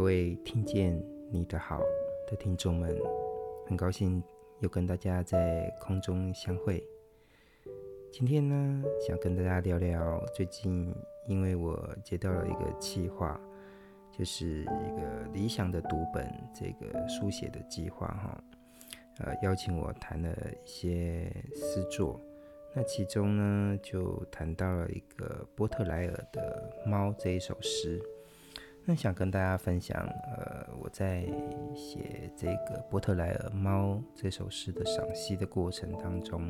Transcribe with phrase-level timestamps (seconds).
[0.00, 0.98] 各位听见
[1.30, 1.78] 你的好
[2.26, 2.98] 的听众们，
[3.66, 4.24] 很高兴
[4.60, 6.82] 又跟大家在空中相会。
[8.10, 10.90] 今天呢，想跟大家聊聊最近，
[11.26, 13.38] 因为我接到了一个企划，
[14.10, 18.42] 就是一个理想的读本这个书写的计划哈，
[19.18, 22.18] 呃，邀请我谈了一些诗作，
[22.72, 28.02] 那其中呢，就谈到了一个波特莱尔的《猫》这一首诗。
[28.86, 29.96] 那想跟大家分享，
[30.36, 31.20] 呃，我在
[31.76, 36.48] 写这个波特莱尔《猫》这首诗的赏析的过程当中，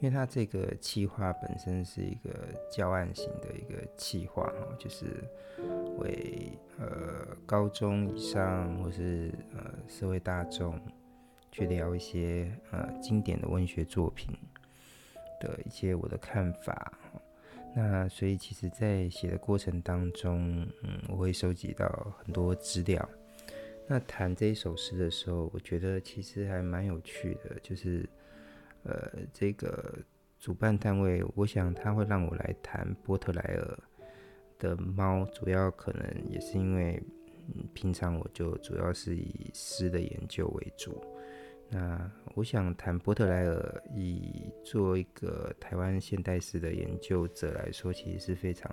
[0.00, 2.30] 因为它这个企划本身是一个
[2.70, 5.22] 教案型的一个企划哈，就是
[5.98, 10.80] 为呃高中以上或是呃社会大众
[11.52, 14.36] 去聊一些呃经典的文学作品
[15.38, 16.92] 的一些我的看法。
[17.74, 21.86] 那所以，其实，在写的过程当中，嗯，我会收集到
[22.18, 23.08] 很多资料。
[23.86, 28.06] 那谈这一首诗的时候，我觉得其实还蛮有趣的，就是，
[28.84, 29.98] 呃，这个
[30.38, 33.78] 主办单位，我想他会让我来谈波特莱尔
[34.58, 37.02] 的猫，主要可能也是因为，
[37.54, 41.02] 嗯，平常我就主要是以诗的研究为主。
[41.74, 48.70] 那我想谈波特莱尔，以做一个台湾现代诗的研究者来说，其实是非常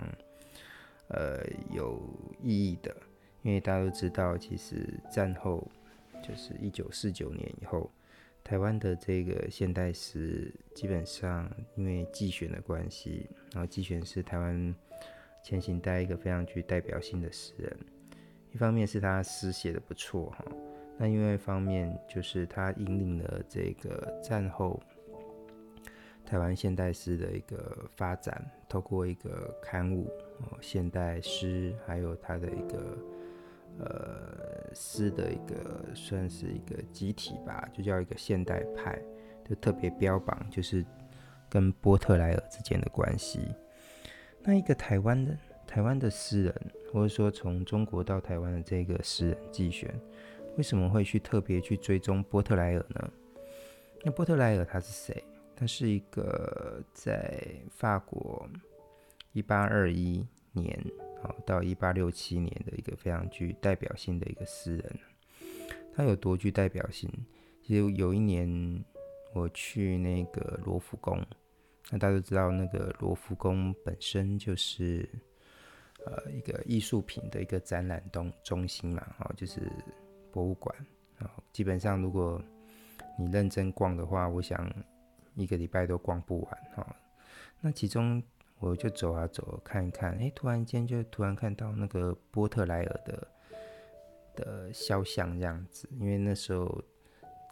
[1.08, 1.98] 呃有
[2.42, 2.94] 意义的，
[3.40, 5.66] 因为大家都知道，其实战后
[6.22, 7.90] 就是一九四九年以后，
[8.44, 14.74] 台湾的这个现代诗基本上因为季选的关系，然后季选是台湾
[15.42, 17.74] 前行代一个非常具代表性的诗人，
[18.52, 20.44] 一方面是他诗写得不错哈。
[21.02, 24.78] 那另外一方面，就是他引领了这个战后
[26.26, 30.10] 台湾现代诗的一个发展，透过一个刊物，
[30.60, 32.98] 现代诗，还有他的一个
[33.78, 39.00] 呃诗的一个算是一个集体吧，就叫一个现代派，
[39.48, 40.84] 就特别标榜就是
[41.48, 43.40] 跟波特莱尔之间的关系。
[44.42, 45.34] 那一个台湾的
[45.66, 46.54] 台湾的诗人，
[46.92, 49.98] 或者说从中国到台湾的这个诗人季选。
[50.56, 53.10] 为什么会去特别去追踪波特莱尔呢？
[54.02, 55.24] 那波特莱尔他是谁？
[55.56, 58.48] 他是一个在法国
[59.32, 60.78] 一八二一年
[61.22, 64.98] 啊到一八六七年的一个非常具代表性的一个诗人。
[65.94, 67.10] 他有多具代表性？
[67.62, 68.84] 其实有一年
[69.32, 71.22] 我去那个罗浮宫，
[71.90, 75.08] 那大家都知道那个罗浮宫本身就是
[76.06, 79.70] 呃一个艺术品的一个展览中中心嘛，哈，就是。
[80.32, 80.74] 博物馆
[81.18, 82.42] 啊，基本上如果
[83.18, 84.70] 你认真逛的话，我想
[85.34, 86.96] 一个礼拜都逛不完哈。
[87.60, 88.22] 那其中
[88.58, 93.28] 我就走啊走，看一看，哎，突然间就突然看到那个波特莱尔的
[94.36, 96.82] 的肖像这样子，因为那时候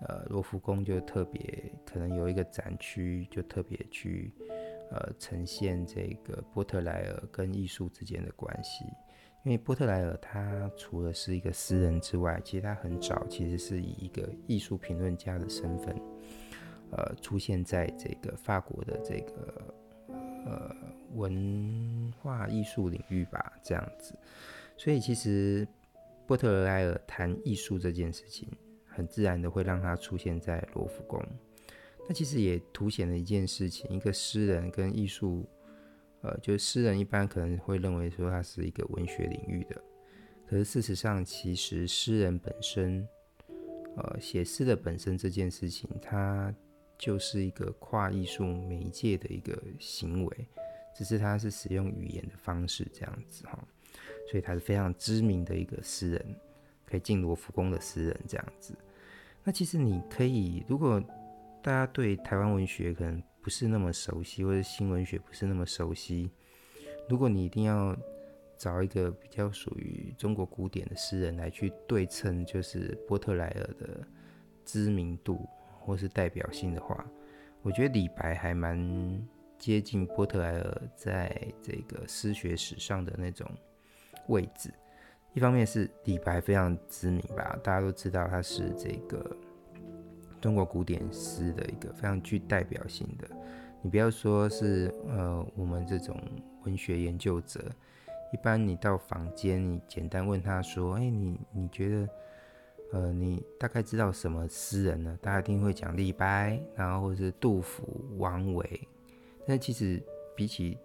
[0.00, 4.32] 呃罗浮宫就特别可能有一个展区，就特别去
[4.90, 8.84] 呃呈现这个波特莱尔跟艺术之间的关系。
[9.48, 15.98] 因为波特莱尔他除了是一个诗人之外，其实他很早其实是以一个艺术评论家的身份，
[16.90, 19.74] 呃，出现在这个法国的这个
[20.44, 20.76] 呃
[21.14, 24.14] 文化艺术领域吧，这样子。
[24.76, 25.66] 所以其实
[26.26, 28.46] 波特莱尔谈艺术这件事情，
[28.86, 31.24] 很自然的会让他出现在罗浮宫。
[32.06, 35.48] 那其实也凸显了一件事情：一个诗人跟艺术。
[36.20, 39.80] 呃，就是诗人一般可能会认为说他是一个文学领域的，
[40.48, 43.06] 可是事实上，其实诗人本身，
[43.96, 46.52] 呃，写诗的本身这件事情，它
[46.98, 50.48] 就是一个跨艺术媒介的一个行为，
[50.92, 53.56] 只是他是使用语言的方式这样子哈，
[54.28, 56.36] 所以他是非常知名的一个诗人，
[56.84, 58.74] 可以进罗浮宫的诗人这样子。
[59.44, 61.00] 那其实你可以，如果
[61.62, 63.22] 大家对台湾文学可能。
[63.42, 66.30] 不是那么熟悉，或者新文学不是那么熟悉。
[67.08, 67.96] 如果你一定要
[68.56, 74.06] 找一个比较属于中国古典的诗人来去对称，就是波特莱尔的
[74.64, 75.48] 知名度
[75.80, 77.06] 或是代表性的话，
[77.62, 79.26] 我觉得李白还蛮
[79.56, 83.48] 接近波特莱尔在这个诗学史上的那种
[84.26, 84.72] 位置。
[85.34, 89.36] 一方面是李白非常知名吧，大家都知道他是这个。
[90.40, 93.28] 中国古典诗的一个非常具代表性的，
[93.82, 96.16] 你不要说是呃我们这种
[96.64, 97.64] 文学研究者，
[98.32, 102.08] 一般你到房间，你简单问他说，哎、你你觉得
[102.92, 105.18] 呃你大概知道什么诗人呢？
[105.20, 108.88] 大家一定会讲李白，然后或者是杜甫、王维。
[109.46, 110.02] 但其实
[110.36, 110.78] 比起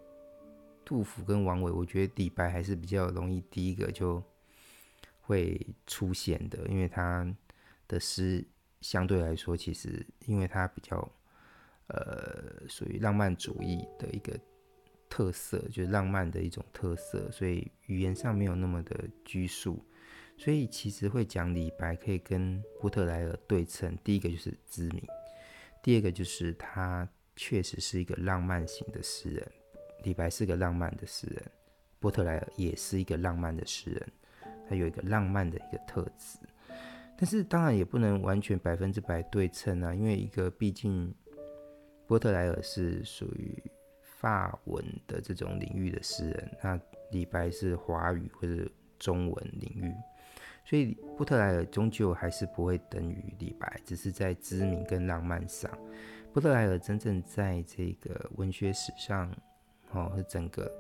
[0.85, 4.23] 杜甫跟王维，我觉得李白还是比较容易第一个就
[5.21, 7.27] 会出现的，因为他
[7.87, 8.45] 的诗
[8.83, 10.97] 相对来说，其实因为他比较
[11.87, 14.37] 呃属于浪漫主义的一个
[15.09, 19.83] 特色，就是浪漫的一种特色，所以语言上没有那么的拘束，
[20.37, 23.97] 所以其实会讲李白可以跟波特莱尔对称。
[24.03, 25.01] 第一个就是知名，
[25.81, 29.51] 第二个就是他确实是一个浪漫型的诗人，
[30.03, 31.43] 李白是个浪漫的诗人，
[31.99, 34.11] 波特莱尔也是一个浪漫的诗人。
[34.67, 36.37] 他有一个浪漫的一个特质，
[37.17, 41.13] 但是当然也不能完全百分之百对称啊，因为一个毕竟
[42.07, 43.61] 波特莱尔是属于
[44.01, 46.79] 法文的这种领域的诗人，那
[47.11, 48.69] 李白是华语或者
[48.99, 49.93] 中文领域，
[50.65, 55.69] 所以波特莱尔终究还是不会等于李白，只是在知名跟浪漫上，
[56.33, 59.31] 波特莱尔真正在这个文学史上，
[59.91, 60.71] 哦，是整个。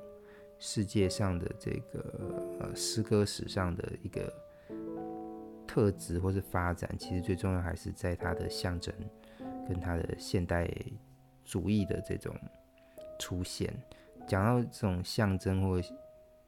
[0.59, 4.33] 世界上的这个呃诗歌史上的一个
[5.73, 8.93] 特质或是发展，其实最重要还是在它的象征
[9.67, 10.69] 跟它的现代
[11.43, 12.31] 主义的这种
[13.17, 13.73] 出现。
[14.27, 15.81] 讲到这种象征或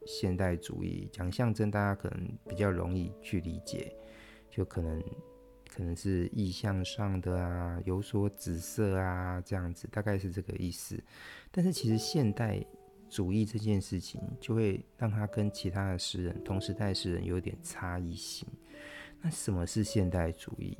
[0.05, 3.95] 现代主义，讲象征大家可能比较容易去理解，
[4.47, 5.03] 就可能
[5.75, 11.03] 可能是意象上的啊，有所紫色啊这样子，大概是这个意思。
[11.49, 12.63] 但是其实现代
[13.09, 18.47] 主义这件事情，就会让他跟其他的诗人、同时代诗人有点差异性。
[19.21, 20.77] 那什么是现代主义？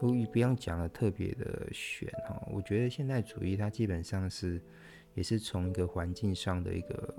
[0.00, 4.62] 我不用讲的特别的玄哈，我觉得现代主义它基本上是，
[5.14, 7.14] 也是从一个环境上的一个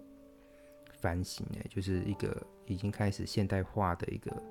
[0.93, 4.43] 反省，哎，就是一个已经开始现代化的一个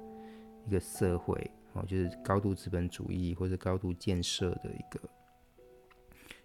[0.66, 1.34] 一个社会，
[1.72, 5.00] 哦，就是高度资本主义或者高度建设的一个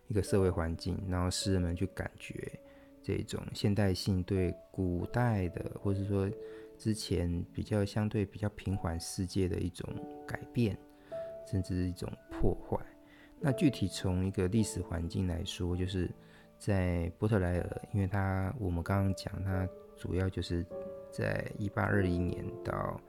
[0.08, 2.60] 一个社会环境，然后诗人们去感觉。
[3.06, 6.32] 这种现代性对古代的，或者说
[6.78, 9.88] 之前比较相对比较平缓世界的一种
[10.28, 10.78] 改变，
[11.46, 12.78] 甚至一种破坏。
[13.40, 16.10] 那具体从一个历史环境来说，就是
[16.58, 19.68] 在波特莱尔，因为他我们刚刚讲，他
[19.98, 20.66] 主要就是
[21.12, 23.00] 在一八二一年到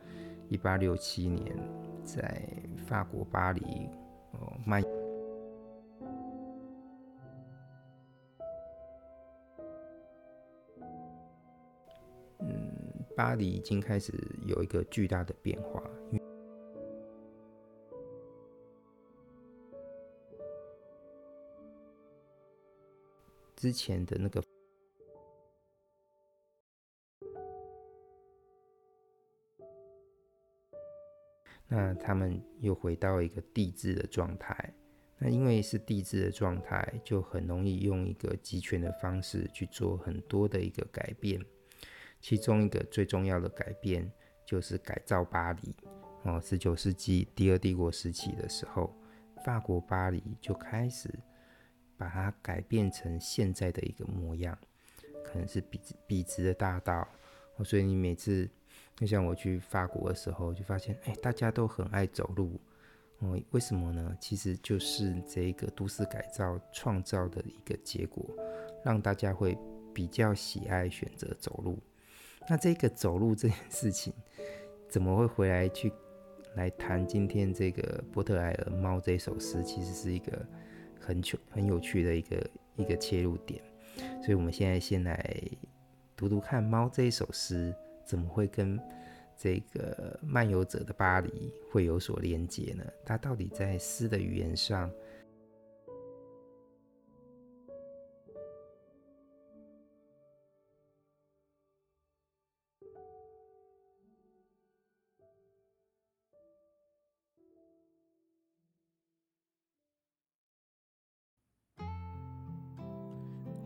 [0.49, 1.57] 一八六七年，
[2.05, 2.43] 在
[2.87, 3.89] 法国巴黎
[13.25, 14.13] 巴黎已经开始
[14.45, 15.83] 有一个巨大的变化，
[23.57, 24.45] 之前的那个，
[31.67, 34.75] 那他们又回到一个帝制的状态。
[35.17, 41.43] 那因为是帝制的状态，就很容易用一个集权的方式去做很多的一个改变。
[42.25, 44.11] 其中一个最重要的改变
[44.47, 45.77] 就是改造巴黎。
[46.23, 48.97] 哦，十九世纪第二帝国时期的时候，
[49.45, 51.11] 法国巴黎就开始
[51.99, 54.59] 把它改变成现在的一个模样，
[55.23, 57.07] 可能是笔笔直的大道
[57.57, 57.65] 哦。
[57.65, 58.49] 所以你每次
[58.97, 62.59] 就像我去法国的时候，就发现，哎，大家都很爱走路。
[63.19, 64.17] 哦，为什么呢？
[64.19, 68.25] 其实就是这个都市改造创造的一个结果，
[68.83, 69.59] 让大家会
[69.93, 71.79] 比较喜爱选择走路。
[72.49, 74.13] 那这个走路这件事情，
[74.89, 75.93] 怎么会回来去
[76.55, 79.63] 来谈今天这个波特莱尔《猫》这首诗？
[79.63, 80.47] 其实是一个
[81.01, 83.63] 很糗、很有趣的一个一个切入点。
[84.23, 85.43] 所以，我们现在先来
[86.17, 87.75] 读读看《猫》这一首诗，
[88.05, 88.79] 怎么会跟
[89.37, 92.85] 这个漫游者的巴黎会有所连接呢？
[93.05, 94.91] 它到底在诗的语言上？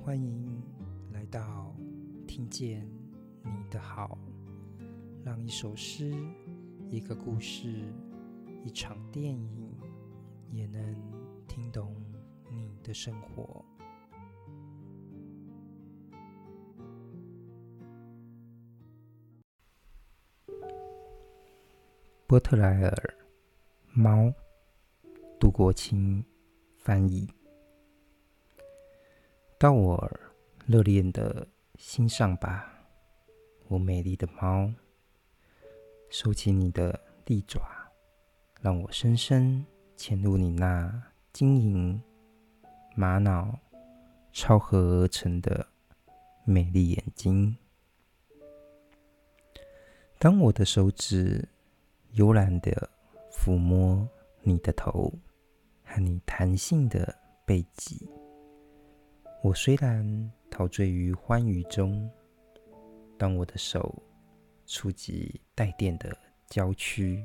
[0.08, 0.62] 欢迎
[1.12, 1.76] 来到
[2.26, 2.90] 听见
[3.42, 4.18] 你的好，
[5.22, 6.14] 让一首诗、
[6.88, 7.92] 一个故事、
[8.64, 9.70] 一场电影
[10.50, 10.96] 也能
[11.46, 11.94] 听懂
[12.50, 13.62] 你的生活。
[22.26, 22.90] 波特莱尔
[23.92, 24.22] 《猫》，
[25.38, 26.24] 杜国清
[26.78, 27.28] 翻译。
[29.60, 30.08] 到我
[30.66, 32.72] 热恋的心上吧，
[33.66, 34.72] 我美丽的猫。
[36.10, 37.60] 收起你的利爪，
[38.60, 42.00] 让我深深潜入你那晶莹
[42.94, 43.58] 玛瑙
[44.32, 45.66] 超合而成的
[46.44, 47.56] 美丽眼睛。
[50.20, 51.48] 当我的手指
[52.12, 52.88] 悠然的
[53.32, 54.08] 抚摸
[54.42, 55.12] 你的头
[55.82, 58.07] 和你弹性的背脊。
[59.40, 62.10] 我虽然陶醉于欢愉中，
[63.16, 63.94] 当我的手
[64.66, 66.14] 触及带电的
[66.48, 67.24] 郊区，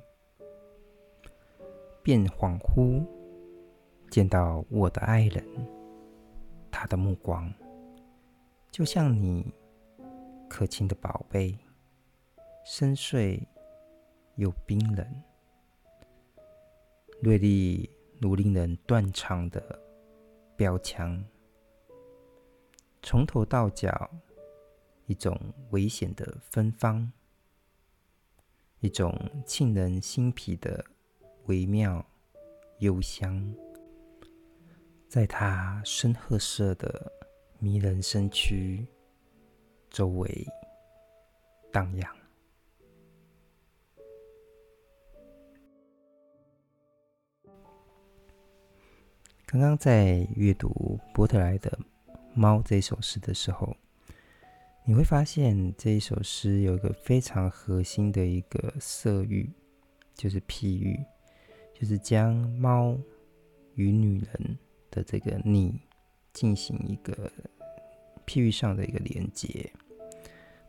[2.04, 3.04] 便恍惚
[4.12, 5.44] 见到我的爱人，
[6.70, 7.52] 他的目光
[8.70, 9.52] 就像你
[10.48, 11.58] 可亲的宝贝，
[12.64, 13.44] 深邃
[14.36, 15.24] 又冰冷，
[17.22, 17.90] 锐利
[18.22, 19.80] 如令人断肠的
[20.56, 21.22] 标枪。
[23.06, 24.10] 从头到脚，
[25.08, 25.38] 一种
[25.72, 27.12] 危险的芬芳，
[28.80, 29.14] 一种
[29.46, 30.84] 沁人心脾的
[31.48, 32.04] 微妙
[32.80, 33.54] 幽香，
[35.10, 37.12] 在他深褐色的
[37.60, 38.88] 迷人身躯
[39.90, 40.48] 周围
[41.74, 42.16] 荡漾。
[49.46, 51.78] 刚刚在阅读波特莱的。
[52.36, 53.76] 猫这首诗的时候，
[54.86, 59.50] 你会发现这一首诗有一个非常核心的一个色喻，
[60.16, 61.00] 就是譬喻，
[61.74, 62.98] 就是将猫
[63.76, 64.58] 与女人
[64.90, 65.80] 的这个你
[66.34, 67.32] 进行一个
[68.26, 69.72] 譬喻上的一个连接。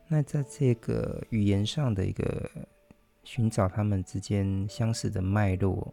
[0.07, 2.49] 那在这个语言上的一个
[3.23, 5.91] 寻找他们之间相似的脉络，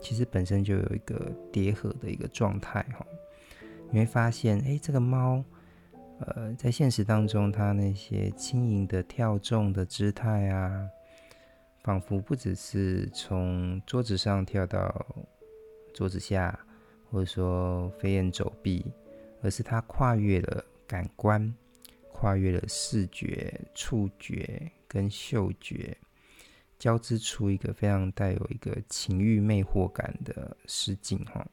[0.00, 3.06] 其实本身就有一个叠合的一个状态哈。
[3.90, 5.42] 你会发现，哎，这个猫，
[6.18, 10.88] 呃，在现实当中，它那些轻盈的跳动的姿态啊，
[11.82, 15.06] 仿佛不只是从桌子上跳到
[15.94, 16.58] 桌子下，
[17.10, 18.84] 或者说飞檐走壁，
[19.40, 21.54] 而是它跨越了感官，
[22.12, 25.96] 跨越了视觉、触觉跟嗅觉，
[26.78, 31.46] 交织出一个非常带有一个情欲魅惑感的诗境，哈。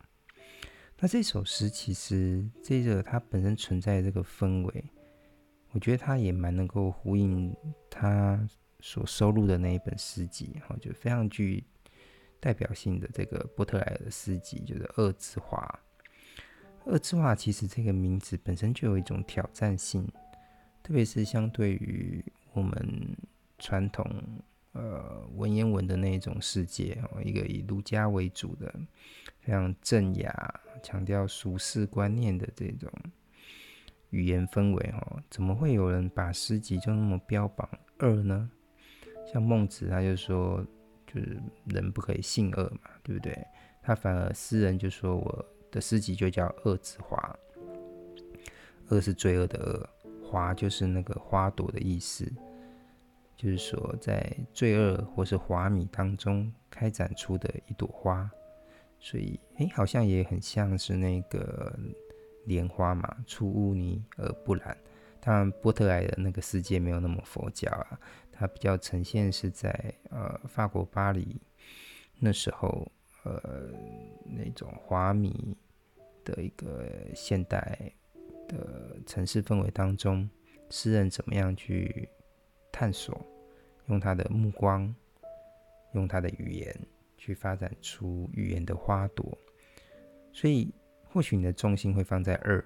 [1.04, 4.86] 那这首诗其实这个它本身存在的这个氛围，
[5.72, 7.54] 我觉得它也蛮能够呼应
[7.92, 8.42] 他
[8.80, 11.62] 所收录的那一本诗集，哈，就非常具
[12.40, 15.60] 代表性的这个波特莱尔的诗集，就是《恶之华》。
[16.90, 20.10] 《恶之华》其实这个名字本身就有一种挑战性，
[20.82, 23.18] 特别是相对于我们
[23.60, 24.10] 传统
[24.74, 28.74] 呃文言文的那种世界，哦，一个以儒家为主的。
[29.40, 32.90] 非常正雅、强调俗世观念的这种
[34.10, 38.50] 语言氛围哦，怎么会有人把诗集就那么标榜恶呢？
[39.28, 40.66] 像孟子他就说，
[41.06, 43.38] 就是人不可以性恶嘛，对不对？
[43.82, 47.38] 他反而诗人就说，我的诗集就叫恶之华，
[48.88, 49.90] 恶是罪恶的恶，
[50.26, 52.32] 华就是那个花朵的意思，
[53.36, 58.30] 就是说在罪恶或是华米当中开展出的一朵花。
[59.00, 61.78] 所以，哎，好像也很像是那个
[62.46, 64.78] 莲花嘛，出污泥而不染。
[65.20, 68.00] 当然，波特莱的那个世界没有那么佛教啊，
[68.32, 71.36] 它比较呈现是在呃法国巴黎
[72.18, 72.90] 那时候，
[73.24, 73.72] 呃
[74.26, 75.54] 那种华米
[76.24, 77.92] 的一个现代
[78.48, 80.30] 的城市氛围当中，
[80.70, 82.08] 诗人怎么样去
[82.74, 83.18] 探索，
[83.86, 84.94] 用他的目光，
[85.94, 86.76] 用他的语言。
[87.16, 89.26] 去发展出语言的花朵，
[90.34, 90.70] 所以
[91.06, 92.62] 或许你的重心会放在二，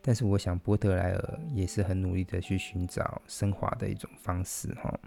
[0.00, 4.98] 但是我想波特莱尔也是很努力的去寻找升华的一种方式哈。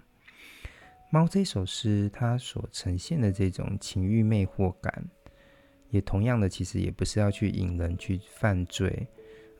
[1.10, 5.04] 猫这首诗，它所呈现的这种情欲魅惑感，
[5.90, 9.08] 也同样的，其实也不是要去引人去犯罪，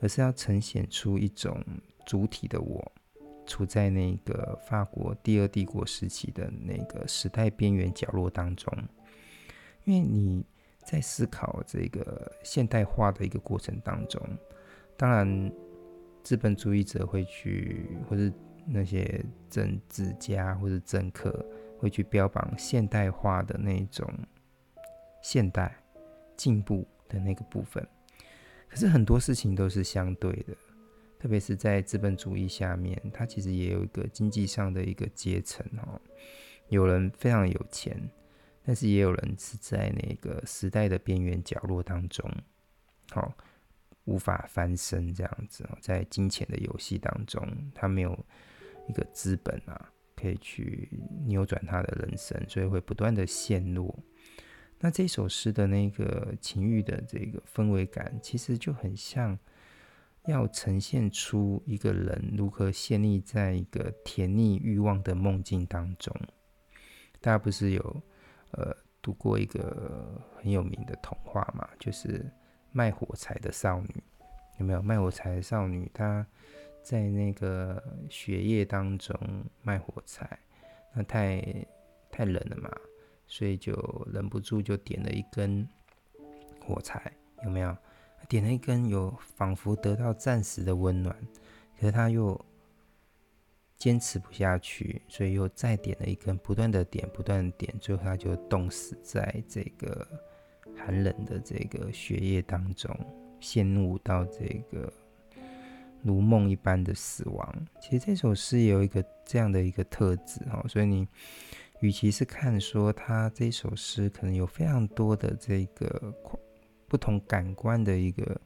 [0.01, 1.61] 而是要呈现出一种
[2.07, 2.93] 主体的我。
[3.47, 8.73] 处在那个法国第二帝国时期的那个时代边缘角落当中，
[9.85, 10.45] 因为你
[10.85, 14.21] 在思考这个现代化的一个过程当中，
[14.97, 15.53] 当然
[16.23, 18.31] 资本主义者会去，或者
[18.67, 21.45] 那些政治家或者政客
[21.79, 24.09] 会去标榜现代化的那种
[25.23, 25.77] 现代
[26.37, 27.87] 进步的那个部分，
[28.69, 30.55] 可是很多事情都是相对的。
[31.19, 36.01] 特别是在资本主义下面，它其实也有一个经济上的一个阶层哦。
[36.69, 37.97] 有人非常有钱，
[38.63, 42.31] 但是也有人是在那个时代的边缘角落当中，
[43.11, 43.35] 好
[44.05, 45.67] 无法翻身这样子。
[45.81, 47.43] 在金钱的游戏当中，
[47.75, 48.27] 他没有
[48.89, 50.89] 一个资本啊，可以去
[51.25, 53.99] 扭转他的人生，所以会不断的陷落。
[54.79, 59.39] 那这首诗的那个情欲的这个氛围感，其实就很像。
[60.27, 66.15] 要呈现出一个人如何陷溺在一个甜腻欲望的梦境当中，
[67.21, 68.03] 大家不是有
[68.51, 71.69] 呃读过一个很有名的童话嘛？
[71.79, 72.29] 就是
[72.73, 74.03] 卖火柴的少女，
[74.59, 74.83] 有没有？
[74.83, 76.27] 卖火柴的少女，她
[76.83, 79.17] 在那个雪夜当中
[79.63, 80.39] 卖火柴，
[80.93, 81.41] 那太
[82.11, 82.71] 太冷了嘛，
[83.27, 83.73] 所以就
[84.13, 85.69] 忍不住就点了一根
[86.61, 87.13] 火柴，
[87.45, 87.77] 有没有？
[88.29, 91.17] 点了一根，有仿佛得到暂时的温暖，
[91.79, 92.39] 可是他又
[93.77, 100.07] 坚持不下去，所以又再点了一根，不断的点，不断的点，最后他就冻死在这个
[100.77, 102.95] 寒冷的这个雪夜当中，
[103.39, 104.93] 陷入到这个
[106.03, 107.67] 如梦一般的死亡。
[107.81, 111.07] 其实这首诗也有一个这样的一个特质哦，所以你
[111.81, 116.13] 与其是看说他这首诗可能有非常多的这个。
[116.89, 118.41] 不同感官的一个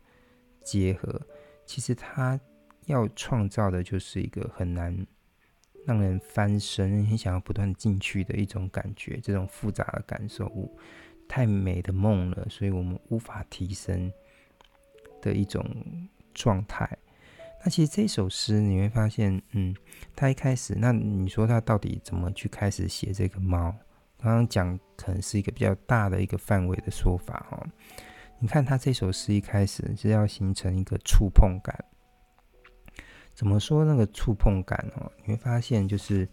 [0.63, 1.21] 结合，
[1.67, 2.39] 其实它
[2.87, 5.07] 要创造的就是一个很难
[5.87, 10.77] 让人翻身、很想要不断进去的一种感觉，这种复杂的感受物，
[11.29, 14.13] 太美的梦了，所以我们无法提升
[15.23, 15.65] 的一种
[16.35, 16.99] 状态。
[17.63, 19.75] 那其实这首诗你会发现，嗯，
[20.17, 23.75] 他一开始，那你说他到底怎么去开始写这个猫？
[24.19, 27.67] 刚刚讲可能是一个比较大的一个范围的说法，哈。
[28.43, 31.85] 你看他这首诗一开始是要形成一个触碰感，
[33.35, 35.13] 怎么说那个触碰感哦？
[35.19, 36.27] 你会发现就是，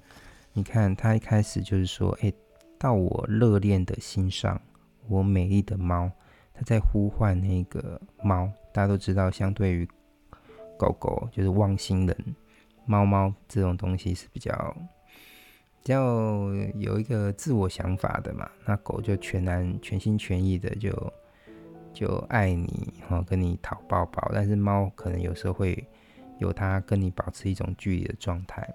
[0.54, 2.32] 你看他一开始就是说，哎，
[2.80, 4.62] 到我热恋的心上，
[5.10, 6.10] 我美丽的猫，
[6.54, 8.50] 他在呼唤那个猫。
[8.74, 9.86] 大家都知道，相对于
[10.78, 12.36] 狗狗，就是忘心人，
[12.86, 14.78] 猫猫这种东西是比较
[15.84, 18.50] 比较有一个自我想法的嘛。
[18.66, 21.14] 那狗就全然全心全意的就。
[21.98, 24.30] 就爱你，哈，跟你讨抱抱。
[24.32, 25.84] 但是猫可能有时候会
[26.38, 28.72] 有它跟你保持一种距离的状态，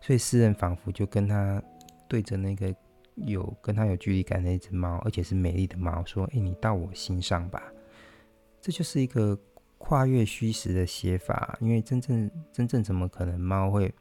[0.00, 1.60] 所以诗人仿佛就跟他
[2.06, 2.72] 对着那个
[3.16, 7.60] 有跟他有距离感的一只猫，而且是美丽的猫，说：“哎，你到我心上吧。”
[8.62, 9.36] 这就是一个
[9.78, 13.92] 跨越虚实的写法，因为真正真正怎么可能猫会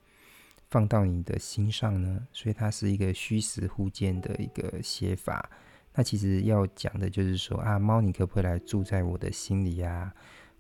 [0.69, 2.27] 放到你的心上呢？
[2.31, 5.49] 所以它是一个虚实互见的一个写法。
[5.93, 10.13] 那其实要讲的就是说啊，猫，你可不可以来住在我的心里呀？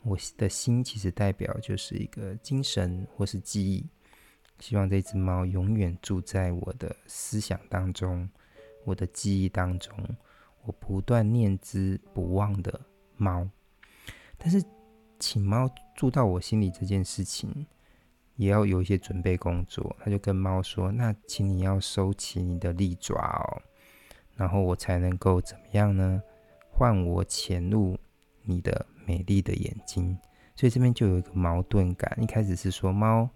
[0.03, 3.87] 我的心其实代表就是一个精神或是记忆，
[4.59, 8.27] 希望这只猫永远住在我的思想当中，
[8.83, 9.95] 我的记忆当中，
[10.63, 12.81] 我不断念之不忘的
[13.15, 13.47] 猫。
[14.37, 14.61] 但是，
[15.19, 17.67] 请猫住到我心里这件事情，
[18.37, 19.95] 也要有一些准备工作。
[19.99, 23.61] 他就跟猫说：“那请你要收起你的利爪哦。”
[24.41, 26.19] 然后我才能够怎么样呢？
[26.71, 27.95] 换我潜入
[28.41, 30.17] 你的美丽的眼睛，
[30.55, 32.17] 所以这边就有一个矛盾感。
[32.19, 33.29] 一开始是说猫，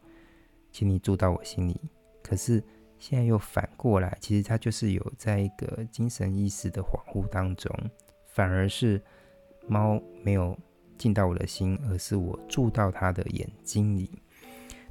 [0.72, 1.80] 请你住到我心里，
[2.24, 2.64] 可是
[2.98, 7.72] 现在又反过来，其实它就是有在一个精神意识的恍惚当中，
[8.26, 9.00] 反而是
[9.68, 10.58] 猫没有
[10.98, 14.10] 进到我的心，而是我住到它的眼睛里。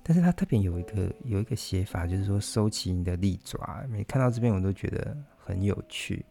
[0.04, 3.84] 但是它特别有一个有一个写法，就是说收起你的利爪。
[3.88, 5.16] 每看到这边，我都觉得。
[5.44, 6.24] 很有趣，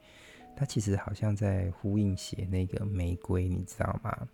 [0.56, 4.28] 它其实好像在呼应写那个玫瑰，你知道吗？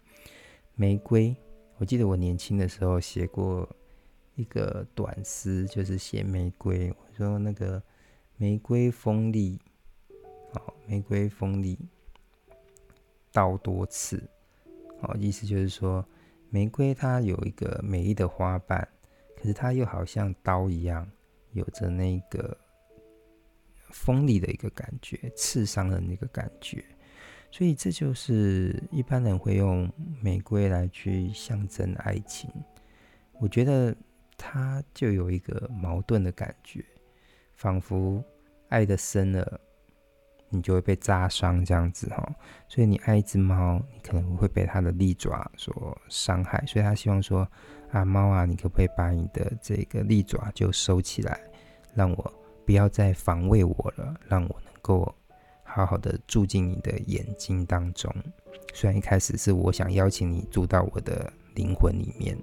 [0.75, 1.35] 玫瑰，
[1.77, 3.67] 我记得我年轻的时候写过
[4.35, 6.89] 一个短诗，就是写玫瑰。
[6.91, 7.83] 我说那个
[8.37, 9.59] 玫瑰锋利，
[10.53, 11.77] 哦，玫瑰锋利，
[13.33, 14.23] 刀多刺，
[15.01, 16.05] 哦，意思就是说
[16.49, 18.87] 玫瑰它有一个美丽的花瓣，
[19.35, 21.05] 可是它又好像刀一样，
[21.51, 22.57] 有着那个。
[23.91, 26.83] 锋利的一个感觉，刺伤的那个感觉，
[27.51, 32.49] 所以这就是一般人会用玫瑰来去象征爱情。
[33.39, 33.95] 我觉得
[34.37, 36.83] 它就有一个矛盾的感觉，
[37.55, 38.23] 仿佛
[38.67, 39.59] 爱得深了，
[40.49, 42.35] 你就会被扎伤这样子哈。
[42.67, 47.49] 所以你爱一只猫，你可能会被它的利爪所伤害，所以他希望说
[47.91, 51.39] 啊，猫啊，你可不可以把你的这个利爪就收起来，
[51.95, 52.33] 让我。
[52.69, 55.15] 不要再防卫我了，让我能够
[55.63, 58.13] 好好的住进你的眼睛当中。
[58.75, 62.37] 虽然一开始是我想邀请你住到我的灵魂里面，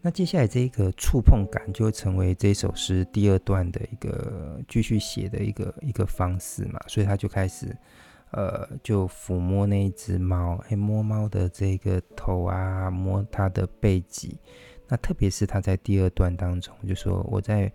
[0.00, 6.80] 那接下来这个触碰感就成为这首诗第二段的一个继续写的一个一个方式嘛。
[6.86, 7.76] 所以他就开始
[8.30, 14.38] 呃，就抚摸那一只猫，哎，摸猫的这个头啊，摸它的背脊。
[14.88, 17.70] 那特别是他在第二段当中就说我在。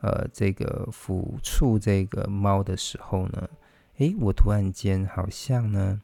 [0.00, 3.48] 呃，这个抚触这个猫的时候呢，
[3.96, 6.00] 诶，我突然间好像呢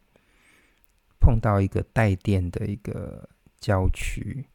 [1.20, 3.28] 碰到一个带电的一个
[3.60, 4.46] 郊区。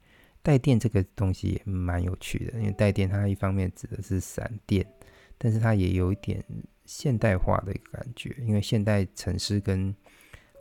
[0.41, 4.86] 带电这个东西也蛮有趣的，因为带电它一方面指的是闪电，
[5.38, 6.43] 但是它也有一点
[6.86, 9.93] 现代化的一个感觉，因为现代城市跟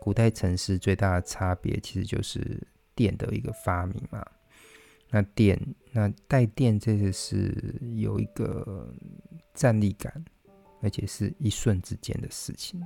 [0.00, 2.60] 古代城市最大的差别其实就是
[2.96, 4.24] 电的一个发明嘛。
[5.10, 5.58] 那电，
[5.92, 8.92] 那带电，这个是有一个
[9.54, 10.24] 站立感，
[10.82, 12.82] 而且是一瞬之间的事情。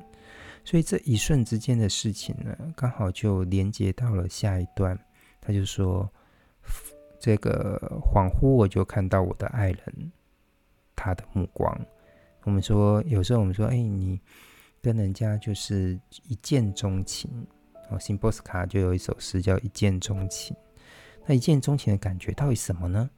[0.65, 4.99] 所以这一瞬之间的事情呢，刚好就连接到了下一段。
[5.41, 6.09] 他就说
[7.19, 10.13] ：“这个恍惚，我就看到我的爱人，
[10.95, 11.77] 他的目光。
[12.45, 14.21] 我们说，有时候我们说，哎，你
[14.81, 17.45] 跟人家就是一见钟情。
[17.91, 20.57] 哦，辛波斯卡就有一首诗叫《一见钟情》。
[21.27, 23.09] 那一见钟情的感觉到底什么呢？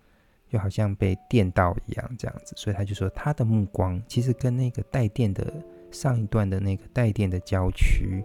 [0.51, 2.55] 就好像被电到一样，这样子。
[2.57, 5.53] 所以他就说，他的目光其实跟那个带电的
[5.91, 8.23] 上一段的那个带电的郊区，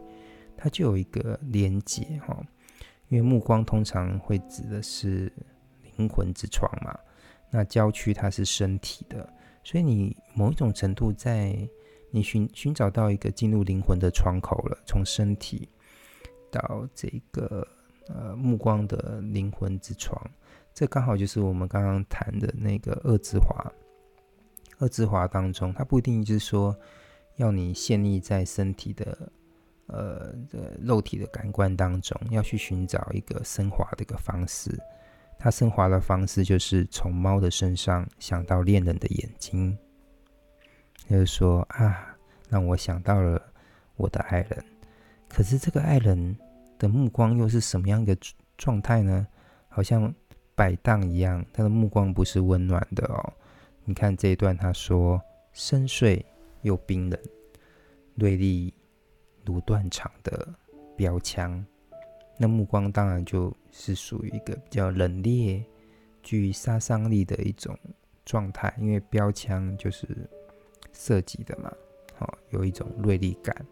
[0.55, 2.37] 它就有一个连接，哈。”
[3.09, 5.33] 因为目光通常会指的是
[5.97, 6.95] 灵魂之窗嘛，
[7.49, 9.27] 那郊区它是身体的，
[9.63, 11.57] 所以你某一种程度在
[12.11, 15.67] 你寻寻找到一个进入灵魂的窗口了，从身体
[16.51, 17.67] 到这个
[18.09, 20.21] 呃目光的灵魂之窗，
[20.73, 23.71] 这刚好就是我们刚刚谈的那个恶之华。
[24.79, 26.77] 二之华当中，它不一定就是说
[27.37, 29.31] 要你陷溺在身体的。
[29.91, 34.79] 呃，的肉体的感官当中，要去寻找一个升华的一个方式。
[35.39, 39.75] 他升华的方式就是从猫的身上想到恋人的眼睛，
[41.09, 42.15] 就是说啊，
[42.49, 43.41] 让我想到了
[43.95, 44.63] 我的爱人。
[45.27, 46.37] 可是这个爱人
[46.79, 48.17] 的目光又是什么样一个
[48.57, 49.27] 状态呢？
[49.67, 50.11] 好像
[50.55, 53.33] 摆荡一样，他的目光不是温暖的哦。
[53.83, 55.21] 你看这一段，他说
[55.53, 56.23] 深邃
[56.63, 57.19] 又冰冷，
[58.15, 58.73] 锐利。
[59.45, 60.47] 如断肠的
[60.95, 61.65] 标枪，
[62.37, 65.63] 那目光当然就是属于一个比较冷冽、
[66.21, 67.75] 具杀伤力的一种
[68.25, 70.07] 状态，因为标枪就是
[70.93, 71.73] 射击的嘛，
[72.13, 73.65] 好，有一种锐利感。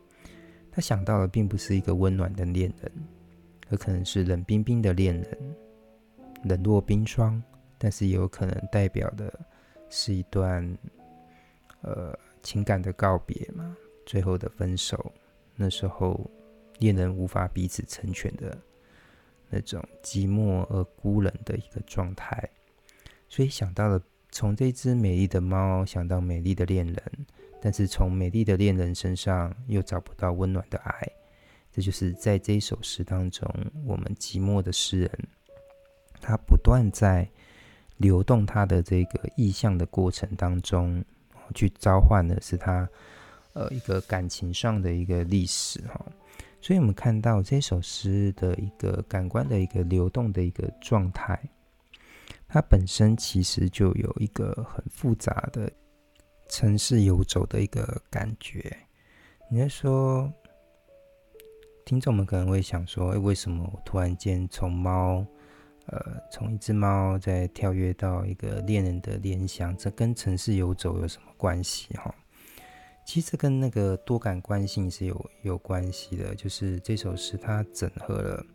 [0.77, 2.91] 他想到的并不是一个温暖的恋人，
[3.71, 5.55] 而可能是冷冰冰的恋人，
[6.43, 7.41] 冷若冰霜，
[7.79, 9.33] 但是也有可能代表的
[9.89, 10.77] 是一段
[11.81, 15.11] 呃情感的告别嘛，最后的分手。
[15.55, 16.29] 那时候，
[16.77, 18.55] 恋人无法彼此成全的
[19.49, 22.47] 那种寂寞而孤冷的一个状态，
[23.27, 27.25] 所以想到了从这只美丽的猫想到美丽的恋人，
[27.61, 31.07] 但是从美丽的恋人身上又找不到温暖的爱，
[31.71, 33.49] 这就是在这一首诗当中，
[33.85, 35.11] 我们寂寞的诗人，
[36.21, 37.27] 他不断在
[37.97, 41.03] 流动他的这个意象的过程当中，
[41.55, 42.89] 去召唤的是他。
[43.53, 46.05] 呃，一个感情上的一个历史哈，
[46.61, 51.41] 所以我们看到这首诗的一个感官的一个流动的一个状态，
[52.47, 55.71] 它本身其实就有一个很复杂的
[56.49, 58.75] 城市游走的一个感觉。
[59.49, 60.31] 你在说，
[61.85, 65.25] 听众们可能会想说，诶，为什么我突然间从猫，
[65.85, 72.13] 呃，从一只猫再跳跃到一个恋人的联想，这跟城市游走有什么关系哈？
[73.05, 78.45] 其实跟那个多感官性是有有关系的，就是这首诗它整合了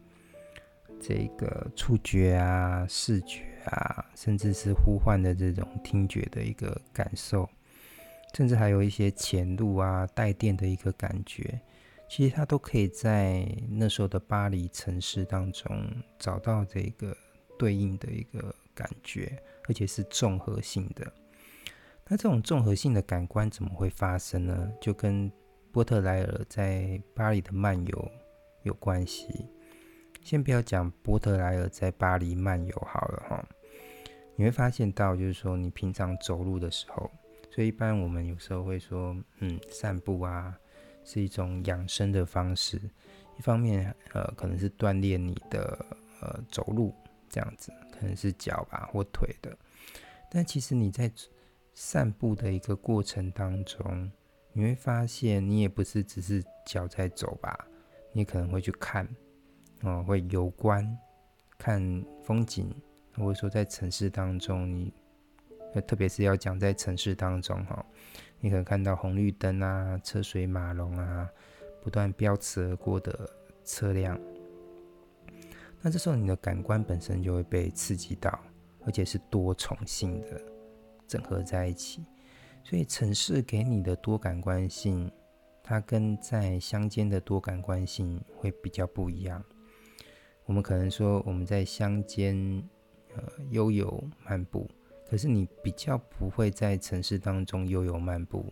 [1.00, 7.48] 这个触觉啊、视觉啊，甚至是呼唤的这种听觉的一个感受，
[8.34, 11.60] 甚至还有一些前路啊、带电的一个感觉，
[12.08, 15.70] 其实它都可以在那时候的巴黎城市当中
[16.18, 17.16] 找到这个
[17.58, 19.36] 对应的一个感觉，
[19.68, 21.12] 而且是综合性的。
[22.08, 24.72] 那这种综合性的感官怎么会发生呢？
[24.80, 25.30] 就跟
[25.70, 28.10] 波特莱尔在巴黎的漫游
[28.62, 29.46] 有关系。
[30.22, 33.48] 先不要讲波特莱尔在巴黎漫游好了哈，
[34.36, 37.10] 你会发现到就是说，你平常走路的时候，
[37.54, 40.58] 所以一般我们有时候会说，嗯，散步啊
[41.04, 42.80] 是一种养生的方式。
[43.38, 45.84] 一方面，呃，可能是锻炼你的
[46.22, 46.94] 呃走路
[47.28, 49.54] 这样子，可能是脚吧或腿的。
[50.30, 51.12] 但其实你在
[51.74, 54.10] 散步的一个过程当中，
[54.54, 57.66] 你会发现，你也不是只是脚在走吧，
[58.12, 59.06] 你可能会去看，
[59.82, 60.86] 哦，会游观，
[61.58, 62.74] 看风景，
[63.16, 64.92] 或者说在城市当中，你，
[65.80, 67.84] 特别是要讲在城市当中哈，
[68.40, 71.28] 你可能看到红绿灯啊，车水马龙啊，
[71.82, 73.28] 不断飙驰而过的
[73.64, 74.20] 车辆，
[75.80, 78.38] 那这时候你的感官本身就会被刺激到，
[78.84, 80.40] 而且是多重性的。
[81.08, 82.02] 整合在一起，
[82.64, 85.12] 所以城市给你的多感官性，
[85.62, 89.44] 它跟在乡间的多感官性会比较不一样。
[90.46, 92.66] 我们可能说我们在乡间
[93.14, 94.66] 呃悠游漫步，
[95.12, 98.50] 可是你比较不会在城市当中悠游漫步。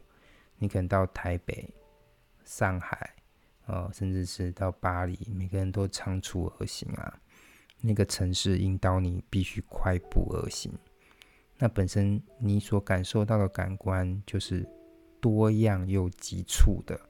[0.59, 1.67] 你可能到台北、
[2.45, 3.15] 上海，
[3.65, 7.19] 哦，甚至是到巴黎，每个人都仓促而行啊。
[7.81, 10.71] 那个城市引导你必须快步而行，
[11.57, 14.69] 那本身你所感受到的感官就是
[15.19, 17.01] 多样又急促的。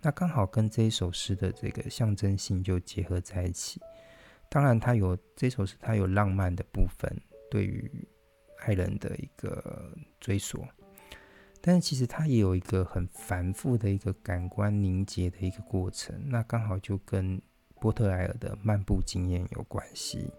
[0.00, 3.82] 那刚好跟这一首诗的这个象征性就结合在一起。
[4.48, 7.20] 当然，它有这首诗，它有浪漫的部分，
[7.50, 8.08] 对于
[8.60, 10.66] 爱人的一个追索。
[11.60, 17.40] 但是其实它也有一个很繁复的一个感官凝结的一个过程，那刚好就跟
[17.80, 20.30] 波特莱尔的漫步经验有关系。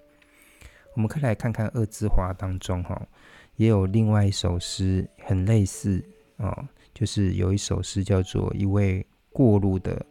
[0.96, 3.08] 我们可以来看看《恶之华》当中哈，
[3.58, 6.04] 也有另外一首诗很类似
[6.38, 10.04] 哦，就是有一首诗叫做《一位过路的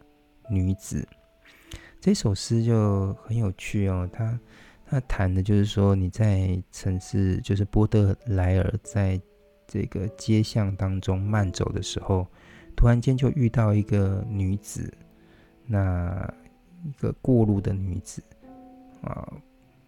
[0.48, 1.00] 女子》。
[2.00, 4.38] 这首诗就很有趣哦，它
[4.90, 9.20] 那谈的就是说你在城市，就是波特莱尔在。
[9.70, 12.26] 这个街巷当中慢走的时候，
[12.74, 14.90] 突然间就遇到一个女子，
[15.66, 16.26] 那
[16.86, 18.22] 一个过路的女子
[19.02, 19.30] 啊，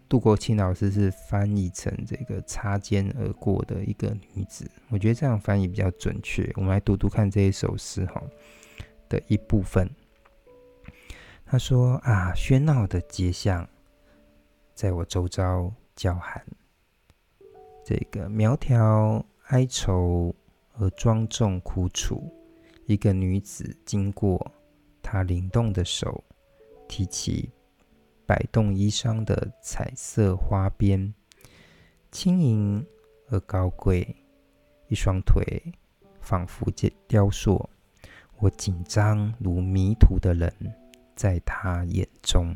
[0.07, 6.47] 杜国清老师是翻译成这个擦肩而过的一个女子，我觉得这样翻译比较准确。
[6.57, 8.21] 我们来读读看这一首诗哈
[9.09, 9.89] 的一部分。
[11.43, 13.67] 他说啊，喧闹的街巷，
[14.73, 16.45] 在我周遭叫喊，
[17.83, 19.25] 这个苗条。
[19.47, 20.33] 哀愁
[20.77, 22.31] 而庄重苦楚，
[22.85, 24.49] 一个女子经过，
[25.01, 26.23] 她灵动的手
[26.87, 27.49] 提起
[28.25, 31.13] 摆动衣裳的彩色花边，
[32.13, 32.87] 轻盈
[33.27, 34.15] 而高贵，
[34.87, 35.73] 一双腿
[36.21, 36.71] 仿佛
[37.09, 37.69] 雕塑。
[38.39, 40.53] 我紧张如迷途的人，
[41.13, 42.55] 在她眼中。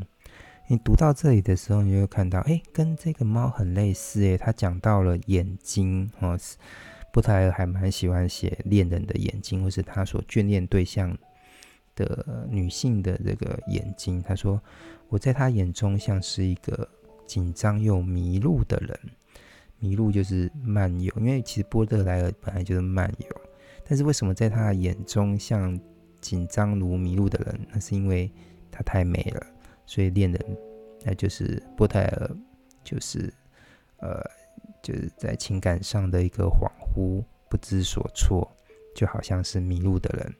[0.67, 6.35] 你读到这里的时候，你就会看到，哎，跟这个猫很类似，哎，他讲到了眼睛，哦，
[7.13, 11.15] 波特莱尔还蛮喜欢写恋人的眼睛，或是他所眷恋对象
[11.95, 14.19] 的女性的这个眼睛。
[14.23, 14.59] 他说，
[15.07, 16.89] 我在他眼中像是一个
[17.27, 18.99] 紧张又迷路的人，
[19.77, 23.27] 迷路就是漫游，因为其实波特莱尔本来就是漫游，
[23.87, 25.79] 但是为什么在他的眼中像
[26.19, 27.67] 紧张如迷路的人？
[27.71, 28.31] 那是因为
[28.71, 29.45] 他太美了。
[29.85, 30.57] 所以恋人，
[31.03, 32.35] 那就是波特莱尔，
[32.83, 33.31] 就是
[33.97, 34.21] 呃，
[34.81, 38.49] 就是在情感上的一个恍惚、不知所措，
[38.95, 40.35] 就好像是迷路的人。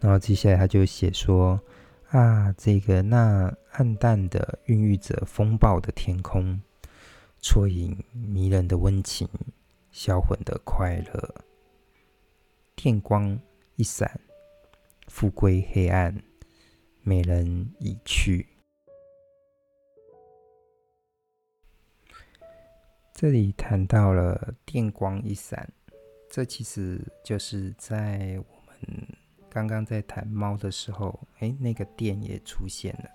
[0.00, 1.60] 然后接下来他就写说：
[2.10, 6.60] 啊，这个那暗淡的、孕育着风暴的天空，
[7.40, 9.28] 啜饮迷人的温情，
[9.90, 11.34] 销魂的快乐。
[12.74, 13.38] 电光
[13.76, 14.20] 一闪，
[15.06, 16.22] 复归黑暗。
[17.02, 18.46] 美人已去。
[23.12, 25.68] 这里谈到了电光一闪，
[26.30, 29.08] 这其实就是在我们
[29.50, 33.10] 刚刚在谈猫的时候，哎，那个电也出现了。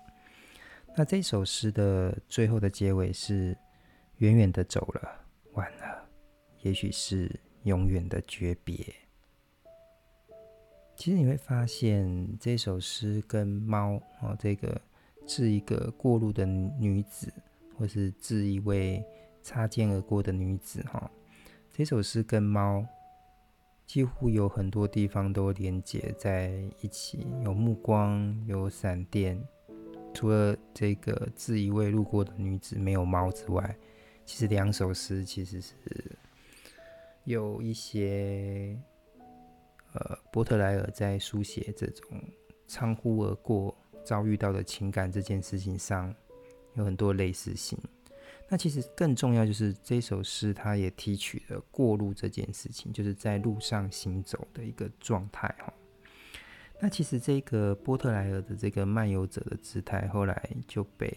[0.94, 3.56] 那这首诗的最后的结尾是：
[4.18, 6.08] 远远的走了，晚了，
[6.60, 9.07] 也许是永远的诀别。
[10.98, 14.80] 其实你会发现，这首诗跟猫哦，这个
[15.28, 17.32] 致一个过路的女子，
[17.76, 19.00] 或是致一位
[19.40, 21.08] 擦肩而过的女子哈，
[21.72, 22.84] 这首诗跟猫
[23.86, 29.40] 几乎有很多地方都连接在一起，有目光，有闪电。
[30.12, 33.76] 除了这个致一位路过的女子没有猫之外，
[34.24, 35.72] 其实两首诗其实是
[37.22, 38.76] 有一些。
[39.98, 42.22] 呃，波特莱尔在书写这种
[42.68, 46.14] 仓呼而过遭遇到的情感这件事情上，
[46.74, 47.76] 有很多类似性。
[48.48, 55.72] 那其实更重要就是这首诗，它也提取了过路这件事情，就是在路上行走的一个状态哈。
[56.78, 61.12] 那其实这个波特莱尔的这个漫游者的姿态，后来就被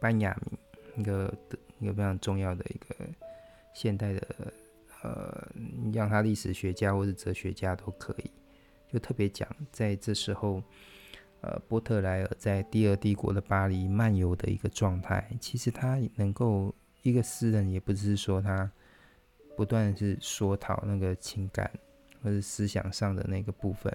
[0.00, 0.58] 班雅明
[0.96, 1.34] 一个
[1.80, 2.96] 一个非常重要的一个
[3.74, 4.52] 现代的。
[5.02, 8.30] 呃，你让他历史学家或是哲学家都可以，
[8.88, 10.62] 就特别讲在这时候，
[11.40, 15.28] 呃，波特莱尔在第二帝国的巴黎漫游的一个状态。
[15.40, 18.70] 其实他能够一个诗人，也不是说他
[19.56, 21.70] 不断是说讨那个情感
[22.22, 23.92] 或者思想上的那个部分，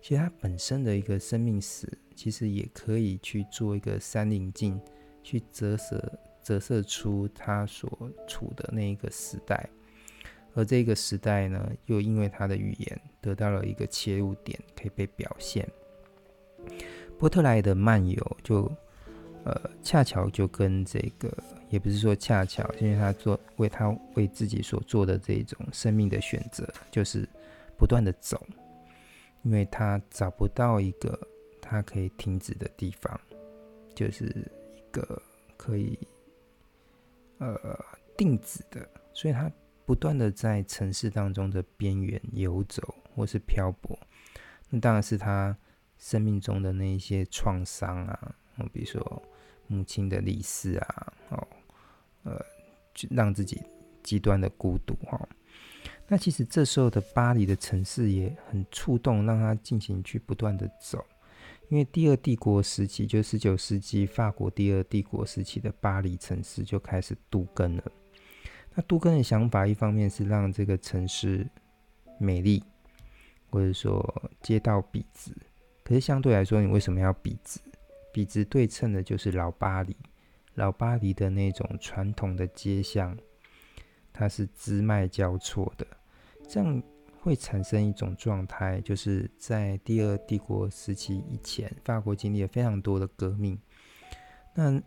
[0.00, 4.80] 其实他本身的一个生命史，其实也可以去做一个三棱镜，
[5.24, 9.68] 去折射折射出他所处的那一个时代。
[10.56, 15.68] 而这个时代呢，又因为他的语言得到了一个切入点，可以被表现。
[17.18, 18.70] 波特莱的漫游就，
[19.44, 21.30] 呃，恰巧就跟这个
[21.68, 27.28] 也不是说恰巧，因为他做为他为自己所做的这种生命的选择，就是
[27.76, 28.42] 不断的走，
[29.42, 31.18] 因为他找不到一个
[31.60, 33.20] 他可以停止的地方，
[33.94, 34.24] 就是
[34.74, 35.20] 一个
[35.58, 35.98] 可以
[37.38, 37.78] 呃
[38.16, 39.50] 定止的，所以他
[39.86, 43.98] 不断的在城市当中的边缘游走或是漂泊，
[44.68, 45.56] 那当然是他
[45.96, 48.34] 生命中的那一些创伤啊，
[48.72, 49.22] 比如说。
[49.68, 51.48] 母亲的离世啊，哦，
[52.22, 52.40] 呃，
[52.94, 53.60] 就让自己
[54.00, 55.28] 极端的孤独哈、哦。
[56.06, 61.04] 那其实这时候的巴黎的城市也很触动，让他进行去不断的走。
[61.68, 67.82] 因为第二帝国时期，就十九世纪法国第二帝国时期的巴黎城市就开始都更了。
[68.76, 71.48] 那杜根的想法，一方面是让这个城市
[72.18, 72.62] 美丽，
[73.48, 75.32] 或者说街道笔直。
[75.82, 77.58] 可是相对来说，你为什么要笔直？
[78.12, 79.96] 笔直对称的就是老巴黎，
[80.54, 83.16] 老巴黎的那种传统的街巷，
[84.12, 85.86] 它是支脉交错的，
[86.46, 86.82] 这样
[87.20, 93.58] 会产生一种状态，就是在第二帝国时期以前，法国经历了非常多的革命。
[94.54, 94.82] 那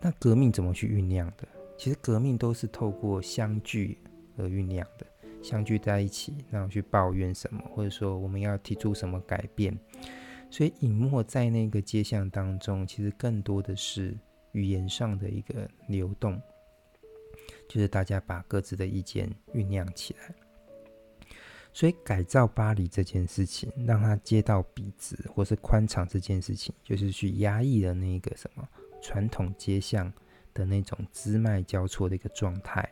[0.00, 1.46] 那革命怎么去酝酿的？
[1.82, 3.98] 其实革命都是透过相聚
[4.36, 5.04] 而酝酿的，
[5.42, 9.76] 相聚在一起，然后去抱怨什么，或者说我们要提出什么改变。
[10.48, 14.16] 所以隐没在那个街巷当中，其实更多的是
[14.52, 16.40] 语言上的一个流动，
[17.68, 20.32] 就是大家把各自的意见酝酿起来。
[21.72, 28.68] 所以改造巴黎这件事情，让它街道笔直或是宽敞这件事情，就是去压抑了那个什么
[29.02, 30.12] 传统街巷
[30.54, 32.88] 的那种支脉交错的一个状态，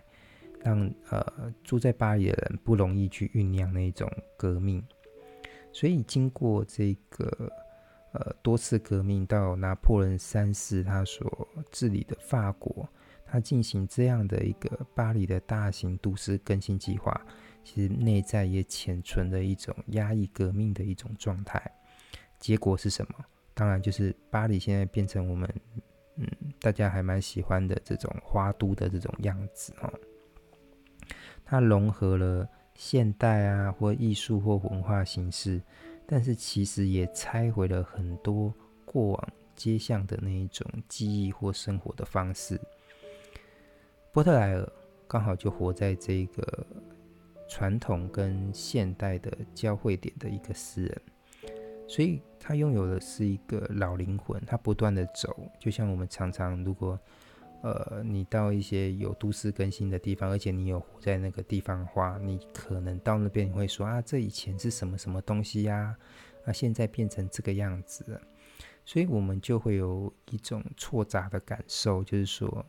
[0.63, 4.83] 让呃住在巴黎的人不容易去酝酿那种革命。
[5.73, 7.53] 所以，经过这个
[8.13, 12.89] 呃多次革命，到拿破仑三世他所治理的法国，
[13.25, 17.21] 他进行这样的一个巴黎的大型都市更新计划，
[17.63, 21.63] 其实内在也潜存了一种压抑革命的一种状态。
[22.41, 23.25] 结果是什么？
[23.55, 25.49] 当然就是巴黎现在变成我们
[26.61, 29.93] 大家还蛮喜欢的这种花都的这种样子哦。
[31.45, 32.49] 它融合了。
[32.77, 35.61] 现代啊，或艺术或文化形式，
[36.07, 38.55] 但是其实也拆毁了很多
[38.87, 42.59] 过往街巷的那一种记忆或生活的方式。
[44.13, 44.73] 波特莱尔
[45.07, 46.67] 刚好就活在这个
[47.51, 51.03] 传统跟现代的交汇点的一个诗人，
[51.91, 56.97] 所以他拥有的是一个老灵魂，他不断的走，就像我们常常如果。
[57.63, 65.95] 呃，你到一些有都市更新的地方，而且你有活在那个地方的话，你可能到那边你会说啊，这以前是什么什么东西呀？
[66.47, 68.19] 啊，现在变成这个样子，
[68.87, 72.65] 所以我们就会有一种错杂的感受，就是说，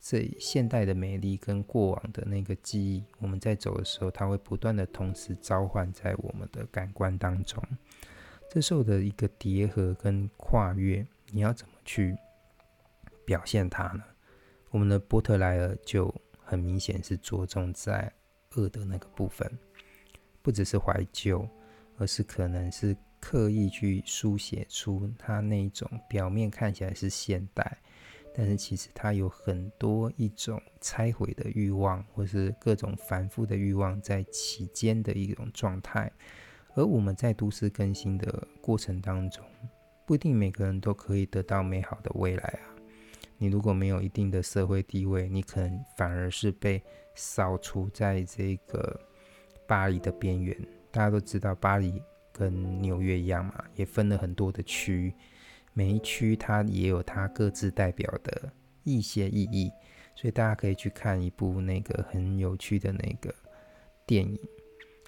[0.00, 7.62] 这现代的美丽跟过往的那个记忆，我们在走的时候，它会不断的同时召唤在我们的感官当中。
[8.50, 12.16] 这时候的一个叠合跟跨越，你要怎么去？
[13.24, 14.02] 表现它呢？
[14.70, 18.12] 我们的波特莱尔就很明显是着重在
[18.56, 19.48] 恶的那个部分，
[20.42, 21.48] 不只是怀旧，
[21.96, 27.78] 而是可能是刻意去书写出他那种表面看起来是现代，
[28.34, 36.10] 但是其实他有很多一种拆毁的欲望，或是各种繁复的欲望在其间的一种状态。
[36.74, 39.44] 而我们在都市更新的过程当中，
[40.06, 42.70] 不一定每个人都可以得到美好的未来啊。
[43.38, 46.82] 你如果没有一定的社会地位，你可能反而是被
[47.14, 49.00] 扫除在这个
[49.66, 50.56] 巴黎的边缘。
[50.90, 52.02] 大家都知道，巴黎
[52.32, 55.14] 跟纽约一样嘛，也分了很多的区，
[55.72, 58.52] 每一区它也有它各自代表的
[58.84, 59.72] 一些意义。
[60.16, 63.34] 所以大家可以去看一部那个很有趣的那个
[64.04, 64.38] 电影，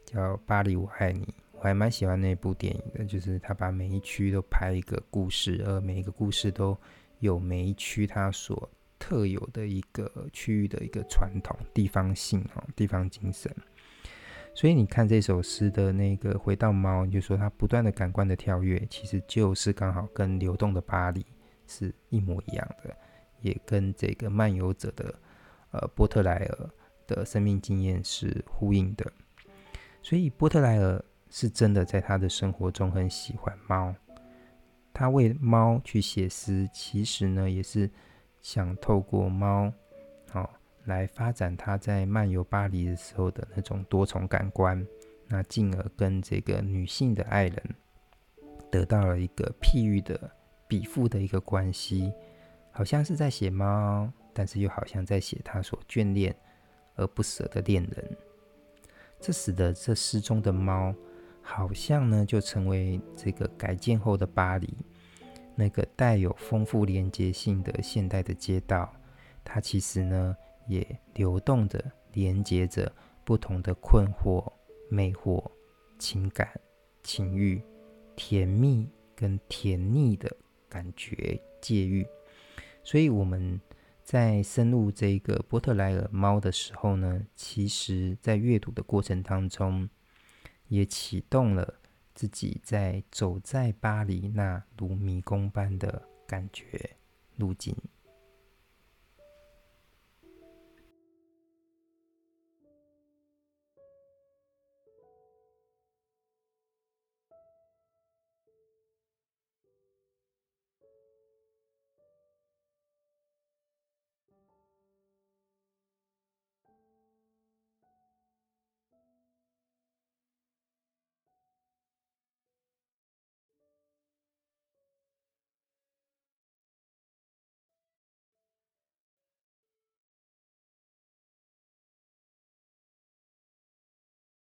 [0.07, 1.25] 叫《巴黎我爱你》，
[1.63, 6.77] 我还蛮喜欢那部电影的，就是他把每一区都拍一个故事，而每一个故事都。
[7.23, 13.49] 有每一区它所特有的一个区域的一个传统地方性哈，地方精神。
[14.57, 21.25] 所以你看这首诗的那个回到猫，你就说它不断的感官的跳跃，其实就是刚好跟流动的巴黎
[21.69, 22.93] 是一模一样的，
[23.41, 25.15] 也跟这个漫游者的
[25.71, 26.71] 呃波特莱尔
[27.07, 29.13] 的生命经验是呼应的。
[30.03, 31.01] 所以波特莱尔
[31.35, 33.93] 是真的在他的生活中很喜欢猫。
[34.93, 37.91] 他为猫去写诗，其实呢也是
[38.43, 39.73] 想透过猫，
[40.31, 40.51] 好、哦、
[40.85, 44.87] 来发展他在漫游巴黎的时候的那种多重感官，
[45.27, 47.63] 那进而跟这个女性的爱人
[48.71, 50.31] 得到了一个譬喻的
[50.69, 52.13] 比附的一个关系，
[52.71, 56.37] 好像是在写猫，但是又好像在写他所眷恋
[56.97, 58.17] 而不舍的恋人。
[59.19, 60.95] 这使得这诗中的猫，
[61.43, 64.73] 好像呢就成为这个改建后的巴黎
[65.55, 68.91] 那个带有丰富连接性的现代的街道。
[69.45, 70.37] 它其实呢
[70.67, 72.91] 也流动着连接着
[73.25, 74.51] 不同的困惑、
[74.89, 75.45] 魅惑、
[75.99, 76.49] 情感、
[77.03, 77.63] 情欲、
[78.17, 80.35] 甜蜜跟甜腻的
[80.69, 82.07] 感觉界域。
[82.83, 83.61] 所以我们。
[84.05, 89.89] 在深入这个波特莱尔猫的时候呢，其实在阅读的过程当中，
[90.73, 91.81] 也启动了
[92.15, 96.97] 自己在走在巴黎那如迷宫般的感觉
[97.37, 97.77] 路径。